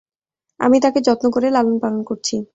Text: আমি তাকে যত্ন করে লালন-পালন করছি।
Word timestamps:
আমি 0.59 0.77
তাকে 0.79 0.99
যত্ন 1.01 1.25
করে 1.29 1.47
লালন-পালন 1.49 2.01
করছি। 2.03 2.35